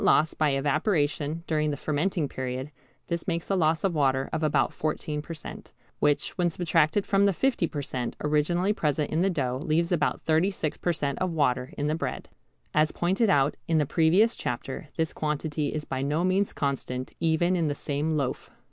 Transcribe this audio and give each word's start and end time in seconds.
loss 0.03 0.33
by 0.33 0.49
evaporation 0.49 1.43
during 1.45 1.69
the 1.69 1.77
fermenting 1.77 2.27
period, 2.27 2.71
this 3.05 3.27
makes 3.27 3.51
a 3.51 3.55
loss 3.55 3.83
of 3.83 3.93
water 3.93 4.27
of 4.33 4.41
about 4.41 4.73
14 4.73 5.21
per 5.21 5.35
cent., 5.35 5.71
which, 5.99 6.35
when 6.39 6.49
subtracted 6.49 7.05
from 7.05 7.25
the 7.27 7.31
50 7.33 7.67
per 7.67 7.83
cent. 7.83 8.15
originally 8.23 8.73
present 8.73 9.11
in 9.11 9.21
the 9.21 9.29
dough, 9.29 9.59
leaves 9.63 9.91
about 9.91 10.19
36 10.23 10.79
per 10.79 10.91
cent. 10.91 11.19
of 11.19 11.29
water 11.31 11.71
in 11.77 11.85
the 11.85 11.93
bread. 11.93 12.29
As 12.73 12.91
pointed 12.91 13.29
out 13.29 13.55
in 13.67 13.77
the 13.77 13.85
previous 13.85 14.35
chapter 14.35 14.89
this 14.95 15.13
quantity 15.13 15.67
is 15.67 15.85
by 15.85 16.01
no 16.01 16.23
means 16.23 16.51
constant 16.51 17.13
even 17.19 17.55
in 17.55 17.67
the 17.67 17.75
same 17.75 18.17
loaf. 18.17 18.49